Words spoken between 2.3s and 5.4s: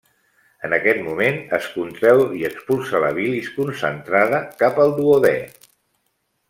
i expulsa la bilis concentrada cap al duodè.